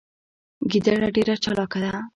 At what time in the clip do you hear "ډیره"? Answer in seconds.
1.15-1.35